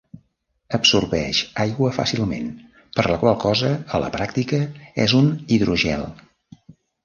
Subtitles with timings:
[0.77, 2.49] Absorbeix aigua fàcilment,
[2.97, 4.65] per la qual cosa a la pràctica
[5.07, 6.11] és un hidrogel.